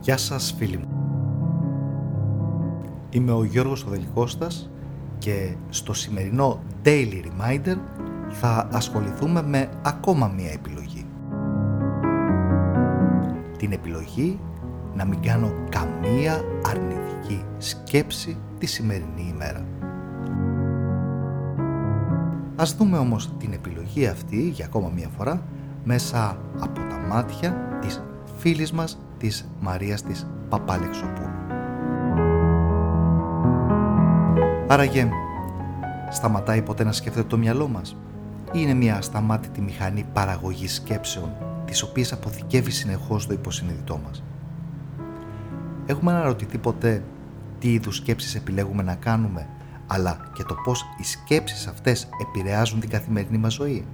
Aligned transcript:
Γεια 0.00 0.16
σας 0.16 0.54
φίλοι 0.58 0.76
μου. 0.76 0.88
Είμαι 3.10 3.32
ο 3.32 3.44
Γιώργος 3.44 3.84
Οδελικώστας 3.84 4.70
και 5.18 5.54
στο 5.68 5.92
σημερινό 5.92 6.60
Daily 6.84 7.22
Reminder 7.24 7.76
θα 8.28 8.68
ασχοληθούμε 8.72 9.42
με 9.42 9.68
ακόμα 9.82 10.32
μία 10.36 10.50
επιλογή. 10.50 11.06
Την 13.58 13.72
επιλογή 13.72 14.40
να 14.94 15.04
μην 15.04 15.20
κάνω 15.22 15.52
καμία 15.68 16.40
αρνητική 16.66 17.44
σκέψη 17.58 18.36
τη 18.58 18.66
σημερινή 18.66 19.32
ημέρα. 19.34 19.64
Ας 22.56 22.74
δούμε 22.74 22.98
όμως 22.98 23.32
την 23.38 23.52
επιλογή 23.52 24.06
αυτή 24.06 24.48
για 24.48 24.64
ακόμα 24.64 24.90
μία 24.94 25.08
φορά 25.16 25.42
μέσα 25.84 26.38
από 26.58 26.80
τα 26.80 26.98
μάτια 27.08 27.78
της 27.80 28.02
φίλης 28.36 28.72
μας 28.72 28.98
της 29.18 29.48
Μαρίας 29.60 30.02
της 30.02 30.26
Παπάλεξοπούλου. 30.48 31.28
Άραγε, 34.70 35.08
σταματάει 36.10 36.62
ποτέ 36.62 36.84
να 36.84 36.92
σκέφτεται 36.92 37.26
το 37.26 37.38
μυαλό 37.38 37.68
μας 37.68 37.96
ή 38.52 38.58
είναι 38.62 38.74
μια 38.74 38.96
ασταμάτητη 38.96 39.60
μηχανή 39.60 40.06
παραγωγής 40.12 40.74
σκέψεων 40.74 41.30
τις 41.64 41.82
οποίες 41.82 42.12
αποθηκεύει 42.12 42.70
συνεχώς 42.70 43.26
το 43.26 43.32
υποσυνείδητό 43.32 44.00
μας; 44.04 44.22
Έχουμε 45.86 46.12
αναρωτηθεί 46.12 46.58
ποτέ 46.58 47.02
τι 47.58 47.72
είδους 47.72 47.96
σκέψεις 47.96 48.34
επιλέγουμε 48.34 48.82
να 48.82 48.94
κάνουμε 48.94 49.48
αλλά 49.86 50.20
και 50.32 50.42
το 50.42 50.54
πώς 50.54 50.84
οι 50.98 51.04
σκέψεις 51.04 51.66
αυτές 51.66 52.08
επηρεάζουν 52.20 52.80
την 52.80 52.90
καθημερινή 52.90 53.38
μας 53.38 53.54
ζωή; 53.54 53.84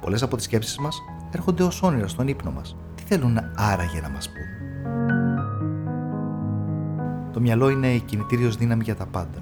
Πολλές 0.00 0.22
από 0.22 0.36
τις 0.36 0.44
σκέψεις 0.44 0.78
μας 0.78 1.02
έρχονται 1.30 1.62
ως 1.62 1.82
όνειρα 1.82 2.08
στον 2.08 2.28
ύπνο 2.28 2.50
μας. 2.50 2.76
Τι 3.06 3.14
θέλουν 3.14 3.38
άραγε 3.54 4.00
να 4.00 4.08
μας 4.08 4.28
πούν. 4.28 4.44
Το 7.32 7.40
μυαλό 7.40 7.68
είναι 7.68 7.94
η 7.94 8.00
κινητήριος 8.00 8.56
δύναμη 8.56 8.84
για 8.84 8.96
τα 8.96 9.06
πάντα. 9.06 9.38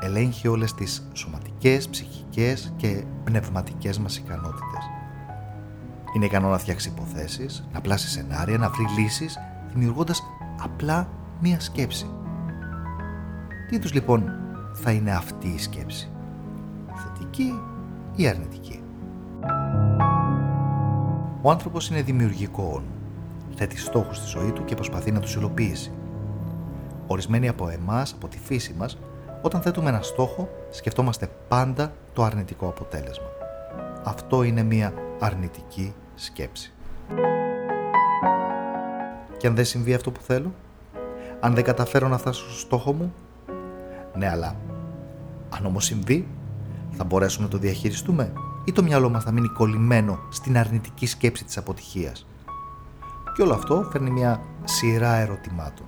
Ελέγχει 0.00 0.48
όλες 0.48 0.74
τις 0.74 1.08
σωματικές, 1.12 1.88
ψυχικές 1.88 2.72
και 2.76 3.04
πνευματικές 3.24 3.98
μας 3.98 4.16
ικανότητες. 4.16 4.84
Είναι 6.16 6.24
ικανό 6.24 6.48
να 6.48 6.58
φτιάξει 6.58 6.88
υποθέσεις, 6.88 7.68
να 7.72 7.80
πλάσει 7.80 8.08
σενάρια, 8.08 8.58
να 8.58 8.68
βρει 8.68 8.84
λύσεις, 8.98 9.38
δημιουργώντας 9.72 10.22
απλά 10.62 11.08
μία 11.40 11.60
σκέψη. 11.60 12.10
Τι 13.68 13.78
τους 13.78 13.92
λοιπόν 13.92 14.32
θα 14.72 14.90
είναι 14.90 15.10
αυτή 15.10 15.48
η 15.48 15.58
σκέψη; 15.58 16.10
Θετική 16.94 17.60
ή 18.16 18.28
αρνητική; 18.28 18.82
Ο 21.42 21.50
άνθρωπος 21.50 21.88
είναι 21.88 22.02
δημιουργικό 22.02 22.82
Θέτει 23.54 23.78
στόχους 23.78 24.16
στη 24.16 24.26
ζωή 24.26 24.52
του 24.52 24.64
και 24.64 24.74
προσπαθεί 24.74 25.12
να 25.12 25.20
τους 25.20 25.34
υλοποιήσει. 25.34 25.92
Ορισμένοι 27.06 27.48
από 27.48 27.68
εμάς, 27.68 28.12
από 28.12 28.28
τη 28.28 28.38
φύση 28.38 28.74
μας, 28.78 28.98
όταν 29.42 29.60
θέτουμε 29.60 29.88
ένα 29.88 30.02
στόχο, 30.02 30.48
σκεφτόμαστε 30.70 31.30
πάντα 31.48 31.92
το 32.12 32.22
αρνητικό 32.22 32.68
αποτέλεσμα. 32.68 33.26
Αυτό 34.04 34.42
είναι 34.42 34.62
μια 34.62 34.92
αρνητική 35.18 35.94
σκέψη. 36.14 36.72
Και 39.36 39.46
αν 39.46 39.54
δεν 39.54 39.64
συμβεί 39.64 39.94
αυτό 39.94 40.10
που 40.10 40.20
θέλω, 40.20 40.54
αν 41.40 41.54
δεν 41.54 41.64
καταφέρω 41.64 42.08
να 42.08 42.18
φτάσω 42.18 42.50
στο 42.50 42.58
στόχο 42.58 42.92
μου, 42.92 43.12
ναι 44.14 44.28
αλλά 44.28 44.56
αν 45.50 45.66
όμως 45.66 45.84
συμβεί, 45.84 46.28
θα 46.90 47.04
μπορέσουμε 47.04 47.44
να 47.44 47.50
το 47.50 47.58
διαχειριστούμε 47.58 48.32
ή 48.70 48.72
το 48.72 48.82
μυαλό 48.82 49.08
μας 49.10 49.24
θα 49.24 49.32
μείνει 49.32 49.48
κολλημένο 49.48 50.18
στην 50.28 50.58
αρνητική 50.58 51.06
σκέψη 51.06 51.44
της 51.44 51.56
αποτυχίας. 51.56 52.26
Και 53.34 53.42
όλο 53.42 53.54
αυτό 53.54 53.88
φέρνει 53.92 54.10
μια 54.10 54.40
σειρά 54.64 55.14
ερωτημάτων. 55.14 55.86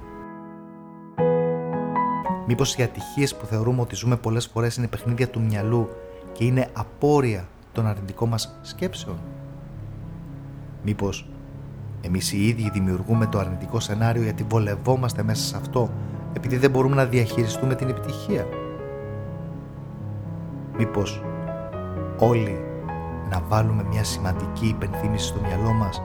Μήπως 2.47 2.77
οι 2.77 2.83
ατυχίες 2.83 3.36
που 3.36 3.47
θεωρούμε 3.47 3.80
ότι 3.80 3.94
ζούμε 3.94 4.16
πολλές 4.16 4.47
φορές 4.47 4.77
είναι 4.77 4.88
παιχνίδια 4.88 5.28
του 5.28 5.41
μυαλού 5.41 5.88
και 6.32 6.44
είναι 6.44 6.69
απόρρια 6.72 7.48
των 7.72 7.87
αρνητικών 7.87 8.28
μας 8.28 8.59
σκέψεων; 8.62 9.16
Μήπως 10.84 11.28
εμείς 12.00 12.32
οι 12.32 12.48
ίδιοι 12.48 12.71
δημιουργούμε 12.71 13.26
το 13.26 13.38
αρνητικό 13.38 13.81
σενάριο 13.81 14.22
γιατί 14.22 14.42
βολευόμαστε 14.48 15.22
μέσα 15.22 15.44
σε 15.47 15.56
αυτό 15.56 15.91
επειδή 16.32 16.56
δεν 16.56 16.71
μπορούμε 16.71 16.94
να 16.94 17.04
διαχειριστούμε 17.04 17.75
την 17.75 17.88
επιτυχία; 17.88 18.47
Μήπως 20.76 21.22
όλοι 22.19 22.71
να 23.32 23.43
βάλουμε 23.48 23.82
μια 23.82 24.04
σημαντική 24.04 24.66
υπενθύμηση 24.66 25.26
στο 25.26 25.41
μυαλό 25.41 25.72
μας 25.72 26.03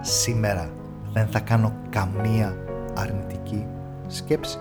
σήμερα 0.00 0.70
δεν 1.12 1.26
θα 1.26 1.40
κάνω 1.40 1.72
καμία 1.90 2.56
αρνητική 2.94 3.66
σκέψη. 4.06 4.58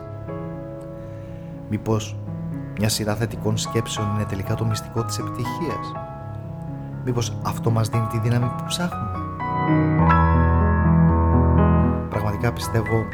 Μήπως 1.70 2.18
μια 2.80 2.90
σειρά 2.90 3.16
θετικών 3.16 3.58
σκέψεων 3.58 4.16
είναι 4.16 4.24
τελικά 4.24 4.56
το 4.56 4.66
μυστικό 4.66 5.04
της 5.04 5.18
επιτυχίας; 5.18 5.92
Μήπως 7.06 7.38
αυτό 7.44 7.70
μας 7.70 7.90
δίνει 7.90 8.08
τη 8.08 8.20
δύναμη 8.20 8.46
που 8.58 8.64
ψάχνουμε; 8.68 9.18
Πραγματικά 12.10 12.54
πιστεύω 12.54 13.06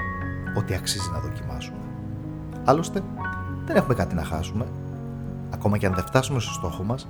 ότι 0.58 0.76
αξίζει 0.76 1.10
να 1.14 1.20
δοκιμάσουμε. 1.20 1.78
Άλλωστε, 2.66 3.02
δεν 3.66 3.76
έχουμε 3.76 3.94
κάτι 3.94 4.16
να 4.16 4.24
χάσουμε. 4.24 4.66
Ακόμα 5.54 5.78
και 5.78 5.86
αν 5.86 5.94
δεν 5.94 6.04
φτάσουμε 6.06 6.40
στο 6.40 6.54
στόχο 6.54 6.84
μας, 6.84 7.08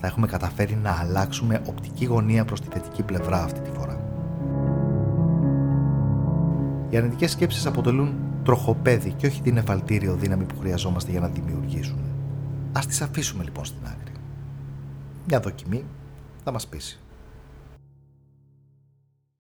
θα 0.00 0.06
έχουμε 0.06 0.26
καταφέρει 0.26 0.74
να 0.74 0.98
αλλάξουμε 1.00 1.62
οπτική 1.66 2.04
γωνία 2.04 2.44
προς 2.44 2.60
τη 2.60 2.66
θετική 2.70 3.02
πλευρά 3.02 3.42
αυτή 3.42 3.60
τη 3.60 3.70
φορά. 3.70 4.00
Οι 6.90 6.96
αρνητικές 6.96 7.30
σκέψεις 7.30 7.66
αποτελούν 7.66 8.14
τροχοπέδι 8.44 9.12
και 9.12 9.26
όχι 9.26 9.42
την 9.42 9.56
εφαλτήριο 9.56 10.14
δύναμη 10.14 10.44
που 10.44 10.58
χρειαζόμαστε 10.58 11.10
για 11.10 11.20
να 11.20 11.28
δημιουργήσουμε. 11.28 12.02
Ας 12.72 12.86
τις 12.86 13.00
αφήσουμε 13.02 13.44
λοιπόν 13.44 13.64
στην 13.64 13.78
άκρη. 13.84 14.12
Μια 15.26 15.40
δοκιμή 15.40 15.84
θα 16.44 16.52
μας 16.52 16.66
πείσει. 16.66 17.00